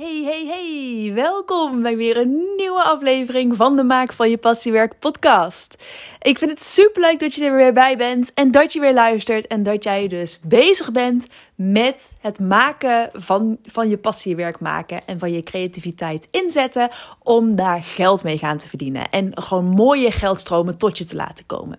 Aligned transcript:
hey, 0.00 0.22
hey, 0.24 0.46
hey. 0.46 1.14
Welkom 1.14 1.82
bij 1.82 1.96
weer 1.96 2.16
een 2.16 2.54
nieuwe 2.56 2.82
aflevering 2.82 3.56
van 3.56 3.76
de 3.76 3.82
Maak 3.82 4.12
van 4.12 4.30
je 4.30 4.38
Passiewerk 4.38 4.98
podcast. 4.98 5.76
Ik 6.20 6.38
vind 6.38 6.50
het 6.50 6.62
super 6.62 7.00
leuk 7.00 7.18
dat 7.18 7.34
je 7.34 7.44
er 7.44 7.56
weer 7.56 7.72
bij 7.72 7.96
bent 7.96 8.34
en 8.34 8.50
dat 8.50 8.72
je 8.72 8.80
weer 8.80 8.94
luistert 8.94 9.46
en 9.46 9.62
dat 9.62 9.84
jij 9.84 10.06
dus 10.06 10.40
bezig 10.42 10.92
bent 10.92 11.26
met 11.54 12.12
het 12.20 12.38
maken 12.38 13.10
van, 13.12 13.58
van 13.62 13.88
je 13.88 13.98
passiewerk 13.98 14.60
maken 14.60 15.06
en 15.06 15.18
van 15.18 15.32
je 15.32 15.42
creativiteit 15.42 16.28
inzetten 16.30 16.88
om 17.22 17.54
daar 17.54 17.82
geld 17.82 18.22
mee 18.22 18.38
gaan 18.38 18.58
te 18.58 18.68
verdienen 18.68 19.10
en 19.10 19.30
gewoon 19.34 19.66
mooie 19.66 20.10
geldstromen 20.10 20.78
tot 20.78 20.98
je 20.98 21.04
te 21.04 21.16
laten 21.16 21.46
komen. 21.46 21.78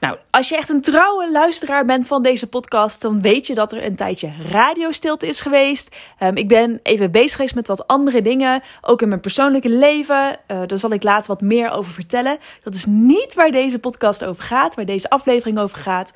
Nou, 0.00 0.16
als 0.30 0.48
je 0.48 0.56
echt 0.56 0.68
een 0.68 0.80
trouwe 0.80 1.30
luisteraar 1.30 1.84
bent 1.84 2.06
van 2.06 2.22
deze 2.22 2.48
podcast, 2.48 3.02
dan 3.02 3.22
weet 3.22 3.46
je 3.46 3.54
dat 3.54 3.72
er 3.72 3.84
een 3.84 3.96
tijdje 3.96 4.32
radiostilte 4.50 5.26
is 5.26 5.40
geweest. 5.40 5.96
Um, 6.22 6.36
ik 6.36 6.48
ben 6.48 6.80
even 6.82 7.10
bezig 7.10 7.32
geweest 7.32 7.54
met 7.54 7.66
wat 7.66 7.86
andere 7.86 8.22
dingen, 8.22 8.62
ook 8.80 9.02
in 9.02 9.08
mijn 9.08 9.20
persoonlijke 9.20 9.68
leven. 9.68 10.38
Uh, 10.50 10.60
daar 10.66 10.78
zal 10.78 10.90
ik 10.90 11.02
later 11.02 11.26
wat 11.26 11.40
meer 11.40 11.70
over 11.70 11.92
vertellen. 11.92 12.38
Dat 12.62 12.74
is 12.74 12.86
niet 12.86 13.34
waar 13.34 13.50
deze 13.50 13.78
podcast 13.78 14.24
over 14.24 14.42
gaat, 14.42 14.74
waar 14.74 14.84
deze 14.84 15.10
aflevering 15.10 15.58
over 15.58 15.78
gaat. 15.78 16.12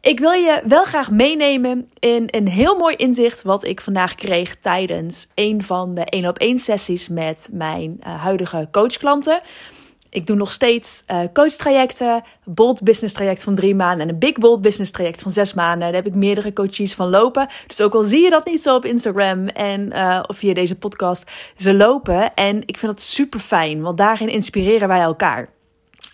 Ik 0.00 0.20
wil 0.20 0.32
je 0.32 0.62
wel 0.66 0.84
graag 0.84 1.10
meenemen 1.10 1.88
in 1.98 2.28
een 2.30 2.48
heel 2.48 2.76
mooi 2.76 2.94
inzicht 2.96 3.42
wat 3.42 3.64
ik 3.64 3.80
vandaag 3.80 4.14
kreeg 4.14 4.56
tijdens 4.56 5.28
een 5.34 5.62
van 5.62 5.94
de 5.94 6.04
1 6.04 6.26
op 6.26 6.38
1 6.38 6.58
sessies 6.58 7.08
met 7.08 7.48
mijn 7.52 8.00
uh, 8.00 8.22
huidige 8.22 8.68
coachklanten. 8.70 9.40
Ik 10.10 10.26
doe 10.26 10.36
nog 10.36 10.52
steeds 10.52 11.02
uh, 11.10 11.18
coachtrajecten, 11.32 12.22
bold 12.44 12.82
business 12.82 13.14
traject 13.14 13.42
van 13.42 13.54
drie 13.54 13.74
maanden 13.74 14.00
en 14.00 14.12
een 14.12 14.18
big 14.18 14.32
bold 14.32 14.62
business 14.62 14.90
traject 14.90 15.22
van 15.22 15.30
zes 15.30 15.54
maanden. 15.54 15.78
Daar 15.80 16.02
heb 16.02 16.06
ik 16.06 16.14
meerdere 16.14 16.52
coaches 16.52 16.94
van 16.94 17.08
lopen. 17.10 17.48
Dus 17.66 17.80
ook 17.80 17.94
al 17.94 18.02
zie 18.02 18.22
je 18.22 18.30
dat 18.30 18.46
niet 18.46 18.62
zo 18.62 18.74
op 18.74 18.84
Instagram 18.84 19.48
en 19.48 19.92
uh, 19.92 20.20
of 20.26 20.36
via 20.36 20.54
deze 20.54 20.76
podcast, 20.76 21.30
ze 21.56 21.74
lopen. 21.74 22.34
En 22.34 22.56
ik 22.66 22.78
vind 22.78 22.92
dat 22.92 23.00
super 23.00 23.40
fijn, 23.40 23.80
want 23.80 23.98
daarin 23.98 24.28
inspireren 24.28 24.88
wij 24.88 25.00
elkaar. 25.00 25.48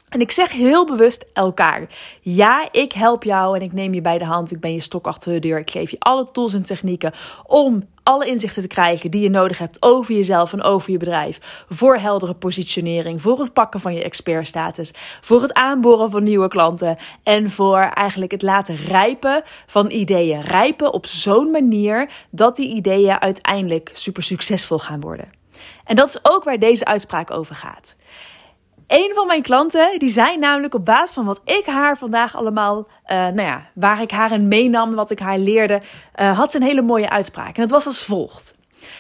En 0.09 0.21
ik 0.21 0.33
zeg 0.33 0.53
heel 0.53 0.87
bewust 0.87 1.27
elkaar. 1.33 1.87
Ja, 2.21 2.69
ik 2.71 2.93
help 2.93 3.25
jou 3.25 3.57
en 3.57 3.63
ik 3.63 3.73
neem 3.73 3.95
je 3.95 4.01
bij 4.01 4.19
de 4.19 4.25
hand. 4.25 4.53
Ik 4.53 4.61
ben 4.61 4.73
je 4.73 4.81
stok 4.81 5.07
achter 5.07 5.33
de 5.33 5.39
deur. 5.39 5.59
Ik 5.59 5.71
geef 5.71 5.91
je 5.91 5.97
alle 5.99 6.31
tools 6.33 6.55
en 6.55 6.63
technieken 6.63 7.13
om 7.47 7.89
alle 8.03 8.27
inzichten 8.27 8.63
te 8.63 8.69
krijgen 8.69 9.11
die 9.11 9.23
je 9.23 9.31
nodig 9.31 9.59
hebt 9.59 9.83
over 9.83 10.15
jezelf 10.15 10.53
en 10.53 10.63
over 10.63 10.91
je 10.91 10.97
bedrijf. 10.97 11.65
Voor 11.69 11.97
heldere 11.97 12.35
positionering, 12.35 13.23
voor 13.23 13.39
het 13.39 13.53
pakken 13.53 13.81
van 13.81 13.95
je 13.95 14.03
expertstatus, 14.03 14.91
voor 15.21 15.43
het 15.43 15.55
aanboren 15.55 16.11
van 16.11 16.25
nieuwe 16.25 16.49
klanten 16.49 16.97
en 17.23 17.51
voor 17.51 17.79
eigenlijk 17.79 18.33
het 18.33 18.43
laten 18.43 18.77
rijpen 18.77 19.43
van 19.67 19.91
ideeën. 19.91 20.41
Rijpen 20.41 20.93
op 20.93 21.07
zo'n 21.07 21.51
manier 21.51 22.11
dat 22.31 22.57
die 22.57 22.75
ideeën 22.75 23.21
uiteindelijk 23.21 23.91
super 23.93 24.23
succesvol 24.23 24.79
gaan 24.79 25.01
worden. 25.01 25.29
En 25.85 25.97
dat 25.97 26.09
is 26.09 26.19
ook 26.23 26.45
waar 26.45 26.59
deze 26.59 26.85
uitspraak 26.85 27.31
over 27.31 27.55
gaat. 27.55 27.97
Een 28.87 29.13
van 29.15 29.27
mijn 29.27 29.43
klanten, 29.43 29.99
die 29.99 30.09
zei 30.09 30.39
namelijk 30.39 30.75
op 30.75 30.85
basis 30.85 31.15
van 31.15 31.25
wat 31.25 31.41
ik 31.45 31.67
haar 31.67 31.99
vandaag 31.99 32.37
allemaal, 32.37 32.79
uh, 32.79 33.17
nou 33.17 33.41
ja, 33.41 33.71
waar 33.75 34.03
ik 34.03 34.11
haar 34.11 34.33
in 34.33 34.49
meenam, 34.49 34.95
wat 34.95 35.11
ik 35.11 35.19
haar 35.19 35.39
leerde, 35.39 35.81
uh, 36.21 36.39
had 36.39 36.51
ze 36.51 36.57
een 36.57 36.63
hele 36.63 36.83
mooie 36.83 37.11
uitspraak. 37.11 37.57
En 37.57 37.63
het 37.63 37.71
was 37.71 37.87
als 37.87 38.05
volgt. 38.05 38.57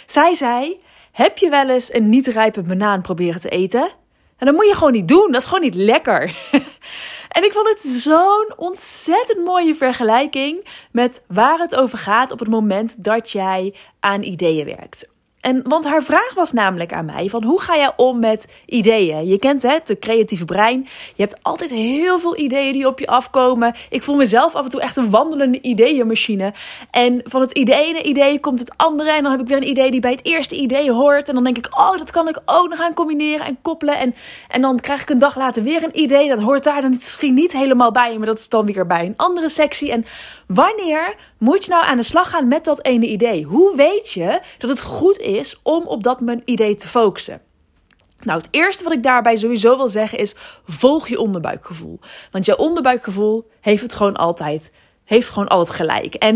Zij 0.07 0.35
zei, 0.35 0.81
heb 1.13 1.39
je 1.39 1.51
wel 1.51 1.69
eens 1.69 1.93
een 1.93 2.09
niet 2.09 2.27
rijpe 2.27 2.63
banaan 2.63 3.03
proberen 3.03 3.41
te 3.41 3.49
eten? 3.49 3.91
En 4.37 4.47
dat 4.47 4.55
moet 4.55 4.67
je 4.67 4.75
gewoon 4.75 4.93
niet 4.93 5.09
doen, 5.09 5.33
dat 5.33 5.41
is 5.41 5.47
gewoon 5.47 5.63
niet 5.65 5.75
lekker. 5.75 6.23
en 7.37 7.45
ik 7.45 7.53
vond 7.53 7.69
het 7.69 7.81
zo'n 7.81 8.53
ontzettend 8.57 9.45
mooie 9.45 9.75
vergelijking 9.75 10.67
met 10.93 11.23
waar 11.29 11.59
het 11.59 11.75
over 11.75 11.99
gaat 11.99 12.31
op 12.31 12.39
het 12.39 12.49
moment 12.49 13.05
dat 13.05 13.31
jij 13.31 13.75
aan 14.01 14.23
ideeën 14.23 14.65
werkt. 14.65 15.09
En, 15.47 15.63
want 15.69 15.85
haar 15.85 16.03
vraag 16.03 16.35
was 16.35 16.53
namelijk 16.53 16.93
aan 16.93 17.05
mij: 17.05 17.29
van 17.29 17.45
hoe 17.45 17.61
ga 17.61 17.75
je 17.75 17.93
om 17.97 18.19
met 18.19 18.53
ideeën? 18.65 19.27
Je 19.27 19.39
kent 19.39 19.63
het, 19.63 19.87
de 19.87 19.99
creatieve 19.99 20.45
brein. 20.45 20.89
Je 21.15 21.23
hebt 21.23 21.39
altijd 21.43 21.71
heel 21.71 22.19
veel 22.19 22.39
ideeën 22.39 22.73
die 22.73 22.87
op 22.87 22.99
je 22.99 23.07
afkomen. 23.07 23.75
Ik 23.91 24.03
voel 24.03 24.17
mezelf 24.17 24.55
af 24.55 24.65
en 24.65 24.71
toe 24.71 24.81
echt 24.81 24.97
een 24.97 25.11
wandelende 25.11 25.61
ideeënmachine. 25.61 26.53
En 26.91 27.21
van 27.25 27.41
het 27.41 27.57
ene 27.57 28.03
idee 28.03 28.41
komt 28.41 28.61
het 28.61 28.73
andere. 28.77 29.11
En 29.11 29.23
dan 29.23 29.31
heb 29.31 29.41
ik 29.41 29.49
weer 29.49 29.57
een 29.57 29.69
idee 29.69 29.91
die 29.91 30.01
bij 30.01 30.11
het 30.11 30.25
eerste 30.25 30.57
idee 30.57 30.93
hoort. 30.93 31.29
En 31.29 31.35
dan 31.35 31.45
denk 31.45 31.59
ik: 31.59 31.79
oh, 31.79 31.97
dat 31.99 32.11
kan 32.11 32.29
ik 32.29 32.41
ook 32.45 32.69
nog 32.69 32.79
gaan 32.79 32.95
combineren 32.95 33.47
en 33.47 33.59
koppelen. 33.63 33.99
En, 33.99 34.15
en 34.49 34.61
dan 34.61 34.81
krijg 34.81 35.03
ik 35.03 35.11
een 35.11 35.19
dag 35.19 35.37
later 35.37 35.63
weer 35.63 35.85
een 35.85 36.01
idee. 36.01 36.29
Dat 36.29 36.41
hoort 36.41 36.65
daar 36.65 36.81
dan 36.81 36.91
misschien 36.91 37.35
niet 37.35 37.53
helemaal 37.53 37.91
bij. 37.91 38.17
Maar 38.19 38.27
dat 38.27 38.39
is 38.39 38.49
dan 38.49 38.67
weer 38.67 38.87
bij 38.87 39.05
een 39.07 39.17
andere 39.17 39.49
sectie. 39.49 39.93
En 39.93 40.05
wanneer 40.47 41.15
moet 41.39 41.65
je 41.65 41.71
nou 41.71 41.85
aan 41.85 41.97
de 41.97 42.03
slag 42.03 42.31
gaan 42.31 42.49
met 42.49 42.65
dat 42.65 42.85
ene 42.85 43.07
idee? 43.07 43.43
Hoe 43.43 43.77
weet 43.77 44.13
je 44.13 44.41
dat 44.59 44.71
het 44.71 44.81
goed 44.81 45.19
is 45.19 45.35
om 45.63 45.87
op 45.87 46.03
dat 46.03 46.21
idee 46.45 46.75
te 46.75 46.89
focussen? 46.89 47.41
Nou, 48.23 48.39
het 48.39 48.49
eerste 48.51 48.85
wat 48.85 48.93
ik 48.93 49.03
daarbij 49.03 49.37
sowieso 49.37 49.77
wil 49.77 49.89
zeggen 49.89 50.19
is: 50.19 50.35
volg 50.67 51.09
je 51.09 51.21
onderbuikgevoel. 51.21 52.01
Want 52.31 52.47
je 52.47 52.59
onderbuikgevoel 52.59 53.51
heeft 53.61 53.83
het 53.83 53.95
gewoon 53.95 54.17
altijd. 54.17 54.73
Heeft 55.05 55.29
gewoon 55.29 55.49
altijd 55.49 55.77
gelijk. 55.77 56.15
En 56.15 56.35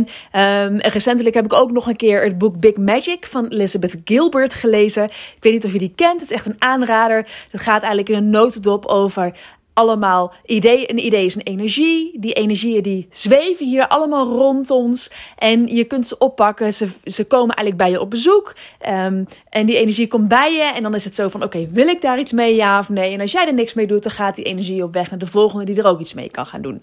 um, 0.68 0.78
recentelijk 0.78 1.34
heb 1.34 1.44
ik 1.44 1.52
ook 1.52 1.70
nog 1.70 1.86
een 1.86 1.96
keer 1.96 2.22
het 2.22 2.38
boek 2.38 2.60
Big 2.60 2.76
Magic 2.76 3.26
van 3.26 3.46
Elizabeth 3.46 3.96
Gilbert 4.04 4.54
gelezen. 4.54 5.04
Ik 5.04 5.36
weet 5.40 5.52
niet 5.52 5.64
of 5.64 5.72
je 5.72 5.78
die 5.78 5.92
kent. 5.94 6.20
Het 6.20 6.30
is 6.30 6.36
echt 6.36 6.46
een 6.46 6.56
aanrader. 6.58 7.28
Het 7.50 7.60
gaat 7.60 7.82
eigenlijk 7.82 8.08
in 8.08 8.16
een 8.16 8.30
notendop 8.30 8.86
over 8.86 9.38
allemaal 9.80 10.32
ideeën. 10.44 10.90
Een 10.90 11.04
idee 11.06 11.24
is 11.24 11.34
een 11.34 11.42
energie. 11.42 12.20
Die 12.20 12.32
energieën 12.32 12.82
die 12.82 13.06
zweven 13.10 13.66
hier 13.66 13.88
allemaal 13.88 14.26
rond 14.26 14.70
ons. 14.70 15.10
En 15.38 15.66
je 15.66 15.84
kunt 15.84 16.06
ze 16.06 16.18
oppakken. 16.18 16.72
Ze, 16.72 16.88
ze 17.04 17.24
komen 17.24 17.54
eigenlijk 17.54 17.76
bij 17.76 17.90
je 17.90 18.00
op 18.00 18.10
bezoek. 18.10 18.54
Um, 18.88 19.26
en 19.48 19.66
die 19.66 19.76
energie 19.76 20.08
komt 20.08 20.28
bij 20.28 20.52
je. 20.52 20.72
En 20.74 20.82
dan 20.82 20.94
is 20.94 21.04
het 21.04 21.14
zo 21.14 21.28
van: 21.28 21.42
oké, 21.42 21.66
wil 21.70 21.86
ik 21.88 22.00
daar 22.00 22.18
iets 22.18 22.32
mee? 22.32 22.54
Ja 22.54 22.78
of 22.78 22.88
nee? 22.88 23.12
En 23.12 23.20
als 23.20 23.32
jij 23.32 23.46
er 23.46 23.54
niks 23.54 23.74
mee 23.74 23.86
doet, 23.86 24.02
dan 24.02 24.12
gaat 24.12 24.36
die 24.36 24.44
energie 24.44 24.82
op 24.82 24.92
weg 24.92 25.10
naar 25.10 25.18
de 25.18 25.26
volgende 25.26 25.64
die 25.64 25.78
er 25.78 25.86
ook 25.86 26.00
iets 26.00 26.14
mee 26.14 26.30
kan 26.30 26.46
gaan 26.46 26.62
doen. 26.62 26.82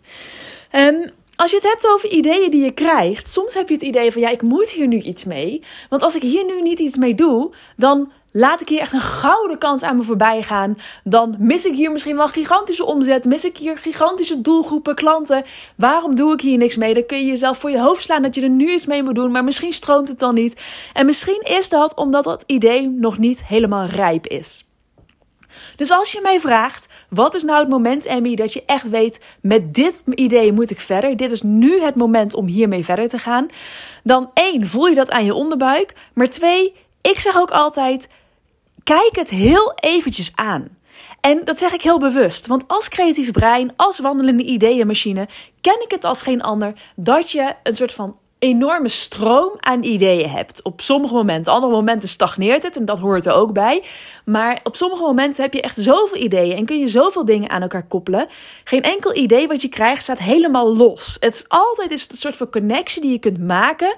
Um, 0.76 1.12
als 1.38 1.52
je 1.52 1.58
het 1.58 1.66
hebt 1.66 1.88
over 1.94 2.10
ideeën 2.10 2.52
die 2.52 2.64
je 2.64 2.72
krijgt, 2.72 3.28
soms 3.28 3.54
heb 3.54 3.68
je 3.68 3.74
het 3.74 3.84
idee 3.84 4.12
van 4.12 4.22
ja, 4.22 4.30
ik 4.30 4.42
moet 4.42 4.70
hier 4.70 4.88
nu 4.88 5.00
iets 5.02 5.26
mee. 5.26 5.64
Want 5.90 6.04
als 6.04 6.16
ik 6.16 6.22
hier 6.22 6.46
nu 6.46 6.62
niet 6.62 6.80
iets 6.80 6.98
mee 6.98 7.16
doe, 7.16 7.54
dan 7.76 8.12
laat 8.32 8.62
ik 8.62 8.70
hier 8.70 8.80
echt 8.80 8.94
een 8.94 9.00
gouden 9.00 9.58
kans 9.58 9.84
aan 9.84 9.96
me 9.98 10.04
voorbij 10.04 10.44
gaan. 10.44 10.78
Dan 11.04 11.36
mis 11.40 11.66
ik 11.66 11.74
hier 11.74 11.92
misschien 11.92 12.16
wel 12.16 12.28
gigantische 12.28 12.86
omzet. 12.86 13.26
Mis 13.26 13.46
ik 13.46 13.58
hier 13.58 13.78
gigantische 13.78 14.42
doelgroepen, 14.42 14.96
klanten. 14.96 15.44
Waarom 15.76 16.16
doe 16.16 16.34
ik 16.34 16.42
hier 16.42 16.58
niks 16.58 16.78
mee? 16.78 16.94
Dan 16.94 17.06
kun 17.06 17.18
je 17.18 17.26
jezelf 17.26 17.58
voor 17.58 17.70
je 17.70 17.80
hoofd 17.80 18.04
slaan 18.04 18.22
dat 18.22 18.36
je 18.36 18.42
er 18.42 18.50
nu 18.50 18.72
iets 18.72 18.86
mee 18.86 19.04
moet 19.04 19.16
doen. 19.16 19.32
Maar 19.32 19.44
misschien 19.44 19.74
stroomt 19.74 20.08
het 20.08 20.20
dan 20.20 20.34
niet. 20.34 20.62
En 20.94 21.06
misschien 21.06 21.42
is 21.44 21.70
dat 21.70 21.96
omdat 21.96 22.24
dat 22.24 22.44
idee 22.46 22.90
nog 22.90 23.18
niet 23.18 23.46
helemaal 23.46 23.86
rijp 23.86 24.28
is. 24.28 24.67
Dus 25.76 25.92
als 25.92 26.12
je 26.12 26.20
mij 26.22 26.40
vraagt, 26.40 26.88
wat 27.10 27.36
is 27.36 27.44
nou 27.44 27.60
het 27.60 27.70
moment, 27.70 28.06
Emmy, 28.06 28.36
dat 28.36 28.54
je 28.54 28.64
echt 28.66 28.90
weet, 28.90 29.20
met 29.42 29.74
dit 29.74 30.02
idee 30.06 30.52
moet 30.52 30.72
ik 30.72 30.80
verder. 30.80 31.18
Dit 31.18 31.32
is 31.32 31.42
nu 31.42 31.82
het 31.82 31.96
moment 31.96 32.34
om 32.34 32.48
hiermee 32.48 32.86
verder 32.86 33.10
te 33.10 33.18
gaan. 33.18 33.48
Dan 34.04 34.32
één, 34.34 34.68
voel 34.68 34.88
je 34.88 34.96
dat 34.96 35.12
aan 35.12 35.26
je 35.26 35.34
onderbuik. 35.34 35.94
Maar 36.14 36.30
twee, 36.30 36.74
ik 37.02 37.20
zeg 37.20 37.38
ook 37.38 37.52
altijd, 37.52 38.08
kijk 38.84 39.16
het 39.16 39.30
heel 39.30 39.74
eventjes 39.76 40.32
aan. 40.36 40.78
En 41.22 41.42
dat 41.44 41.60
zeg 41.60 41.74
ik 41.74 41.82
heel 41.82 42.00
bewust, 42.00 42.48
want 42.48 42.68
als 42.68 42.90
creatief 42.90 43.32
brein, 43.32 43.74
als 43.76 44.00
wandelende 44.00 44.44
ideeënmachine, 44.44 45.28
ken 45.62 45.82
ik 45.84 45.92
het 45.92 46.04
als 46.04 46.22
geen 46.22 46.42
ander 46.42 46.74
dat 46.96 47.32
je 47.32 47.54
een 47.64 47.76
soort 47.76 47.94
van 47.94 48.18
enorme 48.40 48.88
stroom 48.88 49.52
aan 49.60 49.84
ideeën 49.84 50.30
hebt. 50.30 50.62
Op 50.62 50.82
sommige 50.82 51.14
momenten, 51.14 51.54
andere 51.54 51.74
momenten 51.74 52.10
stagneert 52.10 52.64
het 52.64 52.78
en 52.78 52.86
dat 52.86 53.00
hoort 53.00 53.26
er 53.26 53.34
ook 53.34 53.54
bij. 53.54 53.84
Maar 54.26 54.60
op 54.64 54.76
sommige 54.76 55.02
momenten 55.02 55.44
heb 55.44 55.54
je 55.54 55.62
echt 55.62 55.78
zoveel 55.78 56.22
ideeën 56.22 56.58
en 56.58 56.66
kun 56.66 56.80
je 56.80 56.88
zoveel 56.88 57.26
dingen 57.26 57.50
aan 57.50 57.62
elkaar 57.62 57.88
koppelen. 57.88 58.28
Geen 58.64 58.84
enkel 58.84 59.16
idee 59.16 59.48
wat 59.48 59.62
je 59.62 59.70
krijgt 59.70 60.04
staat 60.04 60.20
helemaal 60.20 60.76
los. 60.76 61.18
Het 61.20 61.34
is 61.34 61.46
altijd 61.48 61.92
is 61.92 62.10
een 62.10 62.18
soort 62.18 62.38
van 62.38 62.50
connectie 62.50 63.02
die 63.02 63.12
je 63.12 63.20
kunt 63.20 63.40
maken 63.40 63.96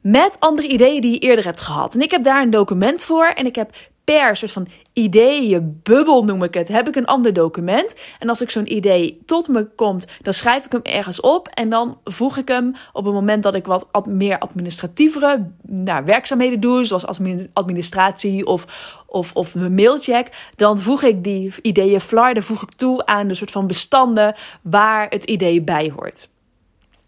met 0.00 0.36
andere 0.38 0.68
ideeën 0.68 1.00
die 1.00 1.12
je 1.12 1.18
eerder 1.18 1.44
hebt 1.44 1.60
gehad. 1.60 1.94
En 1.94 2.00
ik 2.00 2.10
heb 2.10 2.22
daar 2.22 2.42
een 2.42 2.50
document 2.50 3.02
voor 3.02 3.26
en 3.26 3.46
ik 3.46 3.54
heb 3.54 3.70
per 4.04 4.36
soort 4.36 4.52
van 4.52 4.68
ideeën, 4.92 5.80
bubbel 5.82 6.24
noem 6.24 6.42
ik 6.42 6.54
het, 6.54 6.68
heb 6.68 6.88
ik 6.88 6.96
een 6.96 7.06
ander 7.06 7.32
document. 7.32 7.94
En 8.18 8.28
als 8.28 8.42
ik 8.42 8.50
zo'n 8.50 8.72
idee 8.72 9.22
tot 9.26 9.48
me 9.48 9.64
komt, 9.64 10.06
dan 10.22 10.32
schrijf 10.32 10.64
ik 10.64 10.72
hem 10.72 10.82
ergens 10.82 11.20
op. 11.20 11.48
En 11.48 11.70
dan 11.70 11.98
voeg 12.04 12.36
ik 12.36 12.48
hem 12.48 12.74
op 12.92 13.04
het 13.04 13.14
moment 13.14 13.42
dat 13.42 13.54
ik 13.54 13.66
wat 13.66 14.06
meer 14.06 14.38
administratievere 14.38 15.50
nou, 15.62 16.04
werkzaamheden 16.04 16.60
doe, 16.60 16.84
zoals 16.84 17.06
administratie 17.52 18.46
of, 18.46 18.66
of, 19.06 19.30
of 19.34 19.54
mijn 19.54 19.74
mailcheck. 19.74 20.50
Dan 20.56 20.78
voeg 20.78 21.02
ik 21.02 21.24
die 21.24 21.54
ideeën 21.62 22.00
flarden 22.00 22.42
voeg 22.42 22.62
ik 22.62 22.72
toe 22.72 23.06
aan 23.06 23.28
de 23.28 23.34
soort 23.34 23.50
van 23.50 23.66
bestanden 23.66 24.34
waar 24.62 25.06
het 25.08 25.24
idee 25.24 25.62
bij 25.62 25.92
hoort. 25.96 26.28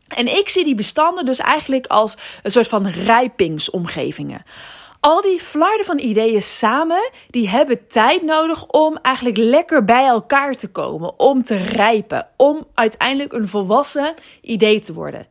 En 0.09 0.37
ik 0.37 0.49
zie 0.49 0.65
die 0.65 0.75
bestanden 0.75 1.25
dus 1.25 1.39
eigenlijk 1.39 1.87
als 1.87 2.17
een 2.43 2.51
soort 2.51 2.69
van 2.69 2.87
rijpingsomgevingen 2.87 4.45
al 5.01 5.21
die 5.21 5.41
flarden 5.41 5.87
van 5.87 5.99
ideeën 5.99 6.43
samen, 6.43 7.11
die 7.31 7.49
hebben 7.49 7.87
tijd 7.87 8.23
nodig 8.23 8.67
om 8.67 8.99
eigenlijk 9.03 9.37
lekker 9.37 9.85
bij 9.85 10.07
elkaar 10.07 10.55
te 10.55 10.69
komen, 10.69 11.19
om 11.19 11.43
te 11.43 11.57
rijpen, 11.57 12.29
om 12.37 12.65
uiteindelijk 12.75 13.33
een 13.33 13.49
volwassen 13.49 14.15
idee 14.41 14.81
te 14.81 14.93
worden. 14.93 15.27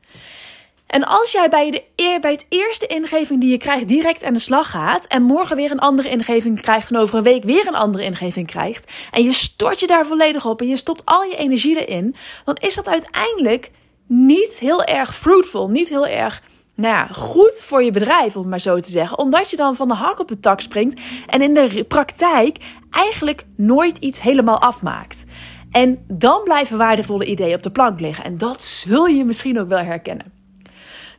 En 0.88 1.04
als 1.04 1.32
jij 1.32 1.50
bij, 1.50 1.72
de, 1.72 1.84
bij 2.22 2.32
het 2.32 2.46
eerste 2.50 2.88
ingeving 2.88 3.42
die 3.42 3.52
je 3.52 3.58
krijgt 3.58 3.88
direct 3.88 4.24
aan 4.24 4.34
de 4.34 4.40
slag 4.40 4.70
gaat. 4.70 5.06
En 5.06 5.24
morgen 5.24 5.56
weer 5.56 5.72
een 5.72 5.80
andere 5.80 6.10
ingeving 6.10 6.62
krijgt. 6.62 6.90
En 6.90 6.98
over 6.98 7.18
een 7.18 7.24
week 7.24 7.44
weer 7.44 7.68
een 7.68 7.76
andere 7.76 8.04
ingeving 8.04 8.48
krijgt. 8.48 8.92
En 9.12 9.24
je 9.24 9.34
stort 9.34 9.80
je 9.80 9.88
daar 9.88 10.06
volledig 10.06 10.46
op. 10.46 10.62
En 10.62 10.68
je 10.68 10.78
stopt 10.78 11.06
al 11.06 11.24
je 11.24 11.36
energie 11.36 11.86
erin. 11.86 12.16
Dan 12.46 12.56
is 12.56 12.76
dat 12.76 12.88
uiteindelijk 12.88 13.72
niet 14.08 14.60
heel 14.60 14.84
erg 14.84 15.16
fruitful. 15.16 15.70
Niet 15.70 15.90
heel 15.90 16.08
erg 16.08 16.42
nou 16.75 16.94
ja, 16.94 17.07
goed 17.07 17.62
voor 17.62 17.83
je 17.83 17.92
bedrijf, 17.92 18.36
om 18.36 18.42
het 18.42 18.50
maar 18.50 18.60
zo 18.60 18.80
te 18.80 18.89
zeggen. 18.89 19.18
Omdat 19.18 19.50
je 19.50 19.56
dan 19.56 19.75
van 19.75 19.88
de 19.88 19.94
hak 19.94 20.19
op 20.19 20.27
de 20.27 20.39
tak 20.39 20.60
springt. 20.60 21.01
En 21.27 21.42
in 21.42 21.54
de 21.54 21.86
praktijk 21.88 22.57
eigenlijk 22.92 23.45
nooit 23.56 23.98
iets 23.98 24.22
helemaal 24.22 24.62
afmaakt. 24.62 25.24
En 25.72 26.06
dan 26.07 26.42
blijven 26.44 26.77
waardevolle 26.77 27.25
ideeën 27.25 27.56
op 27.56 27.63
de 27.63 27.72
plank 27.72 28.00
liggen. 28.00 28.24
En 28.24 28.38
dat 28.38 28.63
zul 28.63 29.06
je 29.06 29.25
misschien 29.25 29.60
ook 29.60 29.68
wel 29.68 29.80
herkennen. 29.80 30.35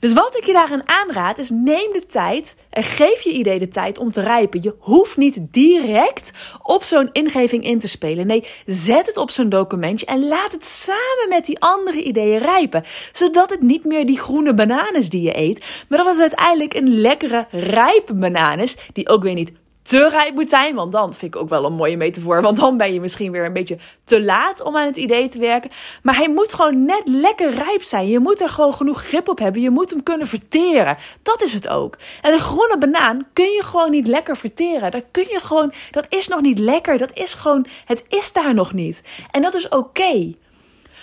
Dus 0.06 0.14
wat 0.14 0.36
ik 0.36 0.44
je 0.44 0.52
daarin 0.52 0.88
aanraad 0.88 1.38
is 1.38 1.50
neem 1.50 1.92
de 1.92 2.06
tijd 2.06 2.56
en 2.70 2.82
geef 2.82 3.20
je 3.20 3.32
idee 3.32 3.58
de 3.58 3.68
tijd 3.68 3.98
om 3.98 4.12
te 4.12 4.20
rijpen. 4.20 4.62
Je 4.62 4.74
hoeft 4.78 5.16
niet 5.16 5.38
direct 5.50 6.30
op 6.62 6.82
zo'n 6.82 7.08
ingeving 7.12 7.64
in 7.64 7.78
te 7.78 7.88
spelen. 7.88 8.26
Nee, 8.26 8.44
zet 8.66 9.06
het 9.06 9.16
op 9.16 9.30
zo'n 9.30 9.48
documentje 9.48 10.06
en 10.06 10.28
laat 10.28 10.52
het 10.52 10.64
samen 10.64 11.26
met 11.28 11.44
die 11.46 11.60
andere 11.60 12.02
ideeën 12.02 12.38
rijpen. 12.38 12.84
Zodat 13.12 13.50
het 13.50 13.60
niet 13.60 13.84
meer 13.84 14.06
die 14.06 14.18
groene 14.18 14.54
banaan 14.54 14.94
is 14.94 15.08
die 15.08 15.22
je 15.22 15.38
eet, 15.38 15.84
maar 15.88 15.98
dat 15.98 16.06
het 16.06 16.20
uiteindelijk 16.20 16.74
een 16.74 17.00
lekkere 17.00 17.46
rijpe 17.50 18.14
banaan 18.14 18.58
is 18.58 18.76
die 18.92 19.08
ook 19.08 19.22
weer 19.22 19.34
niet 19.34 19.52
te 19.86 20.08
rijp 20.08 20.34
moet 20.34 20.48
zijn. 20.48 20.74
Want 20.74 20.92
dan 20.92 21.14
vind 21.14 21.34
ik 21.34 21.40
ook 21.40 21.48
wel 21.48 21.64
een 21.64 21.72
mooie 21.72 21.96
metafoor. 21.96 22.42
Want 22.42 22.56
dan 22.56 22.76
ben 22.76 22.92
je 22.92 23.00
misschien 23.00 23.32
weer 23.32 23.44
een 23.44 23.52
beetje 23.52 23.78
te 24.04 24.22
laat 24.22 24.62
om 24.62 24.76
aan 24.76 24.86
het 24.86 24.96
idee 24.96 25.28
te 25.28 25.38
werken. 25.38 25.70
Maar 26.02 26.16
hij 26.16 26.28
moet 26.28 26.52
gewoon 26.52 26.84
net 26.84 27.02
lekker 27.04 27.54
rijp 27.54 27.82
zijn. 27.82 28.08
Je 28.08 28.18
moet 28.18 28.40
er 28.40 28.48
gewoon 28.48 28.74
genoeg 28.74 29.04
grip 29.04 29.28
op 29.28 29.38
hebben. 29.38 29.62
Je 29.62 29.70
moet 29.70 29.90
hem 29.90 30.02
kunnen 30.02 30.26
verteren. 30.26 30.96
Dat 31.22 31.42
is 31.42 31.52
het 31.52 31.68
ook. 31.68 31.96
En 32.22 32.32
een 32.32 32.38
groene 32.38 32.78
banaan 32.78 33.26
kun 33.32 33.50
je 33.50 33.62
gewoon 33.62 33.90
niet 33.90 34.06
lekker 34.06 34.36
verteren. 34.36 34.90
Dat 34.90 35.04
kun 35.10 35.26
je 35.30 35.40
gewoon, 35.40 35.72
dat 35.90 36.06
is 36.08 36.28
nog 36.28 36.40
niet 36.40 36.58
lekker. 36.58 36.98
Dat 36.98 37.10
is 37.14 37.34
gewoon, 37.34 37.66
het 37.84 38.04
is 38.08 38.32
daar 38.32 38.54
nog 38.54 38.72
niet. 38.72 39.02
En 39.30 39.42
dat 39.42 39.54
is 39.54 39.68
oké. 39.68 40.34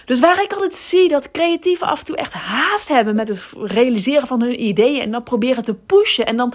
Dus 0.06 0.20
waar 0.20 0.44
ik 0.44 0.54
altijd 0.54 0.76
zie 0.76 1.08
dat 1.08 1.32
creatieven 1.32 1.88
af 1.88 2.00
en 2.00 2.06
toe 2.06 2.16
echt 2.16 2.34
haast 2.34 2.88
hebben 2.88 3.16
met 3.16 3.28
het 3.28 3.50
realiseren 3.62 4.28
van 4.28 4.42
hun 4.42 4.64
ideeën 4.64 5.02
en 5.02 5.12
dan 5.12 5.24
proberen 5.24 5.64
te 5.64 5.76
pushen 5.76 6.26
en 6.26 6.38
dan 6.38 6.54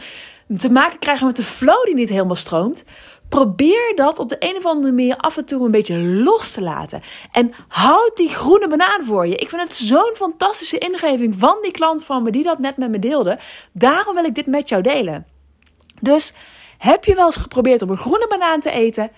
te 0.57 0.71
maken 0.71 0.99
krijgen 0.99 1.27
met 1.27 1.37
de 1.37 1.45
flow 1.45 1.85
die 1.85 1.95
niet 1.95 2.09
helemaal 2.09 2.37
stroomt. 2.37 2.85
Probeer 3.29 3.93
dat 3.95 4.19
op 4.19 4.29
de 4.29 4.37
een 4.39 4.57
of 4.57 4.67
andere 4.67 4.93
manier 4.93 5.17
af 5.17 5.37
en 5.37 5.45
toe 5.45 5.65
een 5.65 5.71
beetje 5.71 5.99
los 5.99 6.53
te 6.53 6.63
laten. 6.63 7.03
En 7.33 7.53
houd 7.69 8.17
die 8.17 8.29
groene 8.29 8.69
banaan 8.69 9.05
voor 9.05 9.27
je. 9.27 9.35
Ik 9.35 9.49
vind 9.49 9.63
het 9.63 9.77
zo'n 9.77 10.15
fantastische 10.15 10.79
ingeving 10.79 11.35
van 11.39 11.59
die 11.63 11.71
klant 11.71 12.05
van 12.05 12.23
me 12.23 12.31
die 12.31 12.43
dat 12.43 12.59
net 12.59 12.77
met 12.77 12.91
me 12.91 12.99
deelde. 12.99 13.39
Daarom 13.73 14.15
wil 14.15 14.25
ik 14.25 14.35
dit 14.35 14.47
met 14.47 14.69
jou 14.69 14.83
delen. 14.83 15.27
Dus 16.01 16.33
heb 16.79 17.05
je 17.05 17.15
wel 17.15 17.25
eens 17.25 17.37
geprobeerd 17.37 17.83
om 17.83 17.91
een 17.91 17.97
groene 17.97 18.27
banaan 18.29 18.61
te 18.61 18.71
eten? 18.71 19.11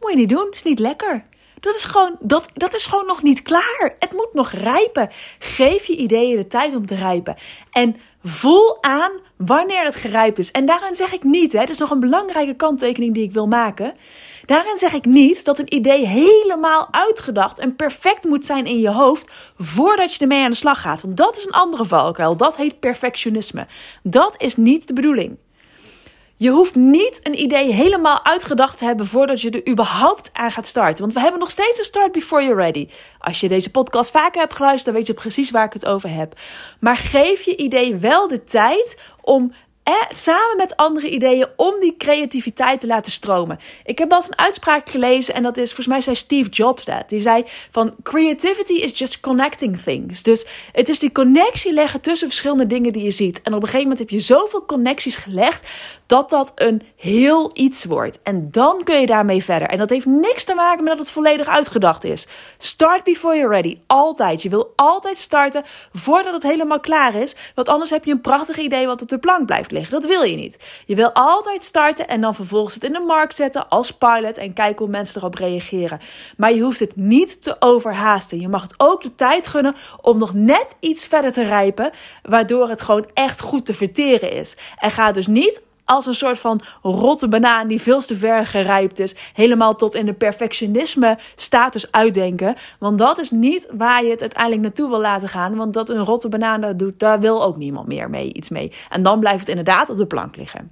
Moet 0.00 0.10
je 0.10 0.16
niet 0.16 0.28
doen, 0.28 0.48
is 0.50 0.62
niet 0.62 0.78
lekker. 0.78 1.24
Dat 1.60 1.74
is, 1.74 1.84
gewoon, 1.84 2.16
dat, 2.20 2.50
dat 2.54 2.74
is 2.74 2.86
gewoon 2.86 3.06
nog 3.06 3.22
niet 3.22 3.42
klaar. 3.42 3.96
Het 3.98 4.12
moet 4.12 4.32
nog 4.32 4.50
rijpen. 4.50 5.08
Geef 5.38 5.84
je 5.84 5.96
ideeën 5.96 6.36
de 6.36 6.46
tijd 6.46 6.76
om 6.76 6.86
te 6.86 6.94
rijpen. 6.94 7.36
En 7.70 7.96
voel 8.22 8.82
aan 8.82 9.12
wanneer 9.36 9.84
het 9.84 9.96
gerijpt 9.96 10.38
is. 10.38 10.50
En 10.50 10.66
daarin 10.66 10.96
zeg 10.96 11.12
ik 11.12 11.22
niet, 11.22 11.52
hè, 11.52 11.58
dat 11.58 11.68
is 11.68 11.78
nog 11.78 11.90
een 11.90 12.00
belangrijke 12.00 12.54
kanttekening 12.54 13.14
die 13.14 13.22
ik 13.22 13.32
wil 13.32 13.46
maken. 13.46 13.94
Daarin 14.46 14.76
zeg 14.76 14.92
ik 14.92 15.04
niet 15.04 15.44
dat 15.44 15.58
een 15.58 15.74
idee 15.74 16.06
helemaal 16.06 16.88
uitgedacht 16.90 17.58
en 17.58 17.76
perfect 17.76 18.24
moet 18.24 18.44
zijn 18.44 18.66
in 18.66 18.78
je 18.78 18.90
hoofd 18.90 19.30
voordat 19.56 20.14
je 20.14 20.20
ermee 20.20 20.42
aan 20.42 20.50
de 20.50 20.56
slag 20.56 20.80
gaat. 20.80 21.02
Want 21.02 21.16
dat 21.16 21.36
is 21.36 21.46
een 21.46 21.52
andere 21.52 21.84
valkuil. 21.84 22.36
Dat 22.36 22.56
heet 22.56 22.80
perfectionisme. 22.80 23.66
Dat 24.02 24.34
is 24.38 24.56
niet 24.56 24.86
de 24.86 24.92
bedoeling. 24.92 25.36
Je 26.40 26.50
hoeft 26.50 26.74
niet 26.74 27.20
een 27.22 27.40
idee 27.40 27.72
helemaal 27.72 28.24
uitgedacht 28.24 28.78
te 28.78 28.84
hebben 28.84 29.06
voordat 29.06 29.40
je 29.40 29.50
er 29.50 29.68
überhaupt 29.68 30.30
aan 30.32 30.50
gaat 30.50 30.66
starten. 30.66 31.00
Want 31.00 31.12
we 31.12 31.20
hebben 31.20 31.40
nog 31.40 31.50
steeds 31.50 31.78
een 31.78 31.84
start 31.84 32.12
before 32.12 32.42
you're 32.42 32.62
ready. 32.62 32.88
Als 33.18 33.40
je 33.40 33.48
deze 33.48 33.70
podcast 33.70 34.10
vaker 34.10 34.40
hebt 34.40 34.54
geluisterd, 34.54 34.84
dan 34.84 34.94
weet 34.94 35.06
je 35.06 35.22
precies 35.22 35.50
waar 35.50 35.64
ik 35.64 35.72
het 35.72 35.86
over 35.86 36.10
heb. 36.10 36.38
Maar 36.80 36.96
geef 36.96 37.42
je 37.42 37.56
idee 37.56 37.96
wel 37.96 38.28
de 38.28 38.44
tijd 38.44 38.98
om 39.20 39.52
eh, 39.88 39.94
samen 40.08 40.56
met 40.56 40.76
andere 40.76 41.10
ideeën 41.10 41.46
om 41.56 41.80
die 41.80 41.96
creativiteit 41.96 42.80
te 42.80 42.86
laten 42.86 43.12
stromen. 43.12 43.58
Ik 43.84 43.98
heb 43.98 44.08
wel 44.08 44.18
eens 44.18 44.28
een 44.28 44.38
uitspraak 44.38 44.90
gelezen 44.90 45.34
en 45.34 45.42
dat 45.42 45.56
is, 45.56 45.66
volgens 45.66 45.86
mij 45.86 46.00
zei 46.00 46.16
Steve 46.16 46.50
Jobs 46.50 46.84
dat. 46.84 47.08
Die 47.08 47.20
zei 47.20 47.44
van 47.70 47.94
creativity 48.02 48.72
is 48.72 48.98
just 48.98 49.20
connecting 49.20 49.80
things. 49.80 50.22
Dus 50.22 50.46
het 50.72 50.88
is 50.88 50.98
die 50.98 51.12
connectie 51.12 51.72
leggen 51.72 52.00
tussen 52.00 52.28
verschillende 52.28 52.66
dingen 52.66 52.92
die 52.92 53.02
je 53.02 53.10
ziet. 53.10 53.42
En 53.42 53.54
op 53.54 53.62
een 53.62 53.68
gegeven 53.68 53.88
moment 53.88 53.98
heb 53.98 54.10
je 54.10 54.20
zoveel 54.20 54.64
connecties 54.64 55.16
gelegd 55.16 55.66
dat 56.06 56.30
dat 56.30 56.52
een 56.54 56.82
heel 56.96 57.50
iets 57.54 57.84
wordt. 57.84 58.18
En 58.22 58.48
dan 58.50 58.84
kun 58.84 59.00
je 59.00 59.06
daarmee 59.06 59.44
verder. 59.44 59.68
En 59.68 59.78
dat 59.78 59.90
heeft 59.90 60.06
niks 60.06 60.44
te 60.44 60.54
maken 60.54 60.84
met 60.84 60.92
dat 60.92 60.98
het 60.98 61.10
volledig 61.10 61.46
uitgedacht 61.46 62.04
is. 62.04 62.26
Start 62.58 63.04
before 63.04 63.36
you're 63.36 63.54
ready. 63.54 63.78
Altijd. 63.86 64.42
Je 64.42 64.48
wil 64.48 64.72
altijd 64.76 65.16
starten 65.16 65.62
voordat 65.92 66.32
het 66.32 66.42
helemaal 66.42 66.80
klaar 66.80 67.14
is. 67.14 67.36
Want 67.54 67.68
anders 67.68 67.90
heb 67.90 68.04
je 68.04 68.12
een 68.12 68.20
prachtig 68.20 68.58
idee 68.58 68.86
wat 68.86 69.02
op 69.02 69.08
de 69.08 69.18
plank 69.18 69.46
blijft 69.46 69.70
liggen. 69.70 69.77
Dat 69.88 70.04
wil 70.04 70.22
je 70.22 70.36
niet. 70.36 70.82
Je 70.86 70.94
wil 70.94 71.12
altijd 71.12 71.64
starten 71.64 72.08
en 72.08 72.20
dan 72.20 72.34
vervolgens 72.34 72.74
het 72.74 72.84
in 72.84 72.92
de 72.92 73.00
markt 73.00 73.34
zetten 73.34 73.68
als 73.68 73.90
pilot 73.90 74.38
en 74.38 74.52
kijken 74.52 74.78
hoe 74.78 74.88
mensen 74.88 75.20
erop 75.20 75.34
reageren. 75.34 76.00
Maar 76.36 76.54
je 76.54 76.62
hoeft 76.62 76.80
het 76.80 76.96
niet 76.96 77.42
te 77.42 77.56
overhaasten. 77.58 78.40
Je 78.40 78.48
mag 78.48 78.62
het 78.62 78.74
ook 78.76 79.02
de 79.02 79.14
tijd 79.14 79.46
gunnen 79.46 79.74
om 80.00 80.18
nog 80.18 80.34
net 80.34 80.76
iets 80.80 81.06
verder 81.06 81.32
te 81.32 81.44
rijpen, 81.44 81.90
waardoor 82.22 82.68
het 82.68 82.82
gewoon 82.82 83.06
echt 83.14 83.40
goed 83.40 83.66
te 83.66 83.74
verteren 83.74 84.32
is. 84.32 84.56
En 84.76 84.90
ga 84.90 85.12
dus 85.12 85.26
niet 85.26 85.66
als 85.88 86.06
een 86.06 86.14
soort 86.14 86.38
van 86.38 86.60
rotte 86.82 87.28
banaan 87.28 87.68
die 87.68 87.80
veel 87.80 88.00
te 88.00 88.14
ver 88.14 88.46
gerijpt 88.46 88.98
is, 88.98 89.14
helemaal 89.32 89.74
tot 89.74 89.94
in 89.94 90.06
de 90.06 90.14
perfectionisme 90.14 91.18
status 91.34 91.92
uitdenken. 91.92 92.54
Want 92.78 92.98
dat 92.98 93.20
is 93.20 93.30
niet 93.30 93.68
waar 93.72 94.04
je 94.04 94.10
het 94.10 94.20
uiteindelijk 94.20 94.62
naartoe 94.62 94.88
wil 94.88 95.00
laten 95.00 95.28
gaan. 95.28 95.56
Want 95.56 95.74
dat 95.74 95.88
een 95.88 96.04
rotte 96.04 96.28
banaan 96.28 96.60
dat 96.60 96.78
doet, 96.78 96.98
daar 96.98 97.20
wil 97.20 97.44
ook 97.44 97.56
niemand 97.56 97.86
meer 97.86 98.10
mee 98.10 98.32
iets 98.32 98.48
mee. 98.48 98.72
En 98.88 99.02
dan 99.02 99.20
blijft 99.20 99.40
het 99.40 99.48
inderdaad 99.48 99.90
op 99.90 99.96
de 99.96 100.06
plank 100.06 100.36
liggen. 100.36 100.70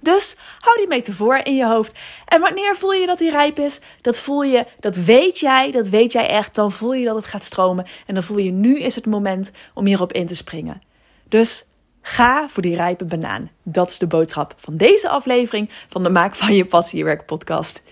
Dus 0.00 0.36
hou 0.58 0.76
die 0.76 0.88
metafoor 0.88 1.40
in 1.42 1.56
je 1.56 1.66
hoofd. 1.66 1.98
En 2.24 2.40
wanneer 2.40 2.76
voel 2.76 2.92
je 2.92 3.06
dat 3.06 3.18
die 3.18 3.30
rijp 3.30 3.58
is? 3.58 3.80
Dat 4.00 4.18
voel 4.18 4.42
je, 4.42 4.66
dat 4.80 4.96
weet 4.96 5.38
jij, 5.38 5.70
dat 5.70 5.88
weet 5.88 6.12
jij 6.12 6.28
echt. 6.28 6.54
Dan 6.54 6.72
voel 6.72 6.94
je 6.94 7.04
dat 7.04 7.14
het 7.14 7.24
gaat 7.24 7.44
stromen. 7.44 7.86
En 8.06 8.14
dan 8.14 8.22
voel 8.22 8.38
je 8.38 8.50
nu 8.50 8.80
is 8.80 8.94
het 8.94 9.06
moment 9.06 9.52
om 9.74 9.86
hierop 9.86 10.12
in 10.12 10.26
te 10.26 10.36
springen. 10.36 10.82
Dus 11.28 11.67
Ga 12.08 12.48
voor 12.48 12.62
die 12.62 12.76
rijpe 12.76 13.04
banaan. 13.04 13.50
Dat 13.62 13.90
is 13.90 13.98
de 13.98 14.06
boodschap 14.06 14.54
van 14.56 14.76
deze 14.76 15.08
aflevering 15.08 15.70
van 15.88 16.02
de 16.02 16.08
Maak 16.08 16.34
van 16.34 16.54
je 16.54 16.64
Passiewerk 16.64 17.26
podcast. 17.26 17.82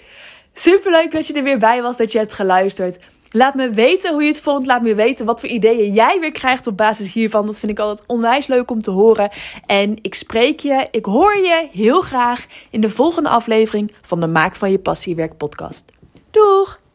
Superleuk 0.55 1.13
dat 1.13 1.27
je 1.27 1.33
er 1.33 1.43
weer 1.43 1.59
bij 1.59 1.83
was, 1.83 1.97
dat 1.97 2.13
je 2.13 2.19
hebt 2.19 2.33
geluisterd. 2.33 2.99
Laat 3.31 3.55
me 3.55 3.71
weten 3.71 4.13
hoe 4.13 4.23
je 4.23 4.29
het 4.29 4.41
vond. 4.41 4.67
Laat 4.67 4.83
me 4.83 4.95
weten 4.95 5.27
wat 5.27 5.41
voor 5.41 5.49
ideeën 5.49 5.93
jij 5.93 6.21
weer 6.21 6.33
krijgt 6.33 6.67
op 6.67 6.77
basis 6.77 7.13
hiervan. 7.13 7.47
Dat 7.47 7.59
vind 7.59 7.73
ik 7.73 7.79
altijd 7.79 8.09
onwijs 8.09 8.47
leuk 8.47 8.71
om 8.71 8.83
te 8.83 8.91
horen. 8.91 9.31
En 9.67 9.99
ik 10.03 10.15
spreek 10.15 10.61
je, 10.61 10.89
ik 10.91 11.05
hoor 11.05 11.37
je 11.37 11.69
heel 11.73 12.01
graag 12.01 12.47
in 12.71 12.81
de 12.81 12.91
volgende 12.91 13.29
aflevering 13.29 13.93
van 14.03 14.21
de 14.21 14.27
Maak 14.27 14.57
van 14.57 14.71
je 14.71 14.79
Passiewerk 14.79 15.37
podcast. 15.37 15.85
Doeg! 16.31 16.86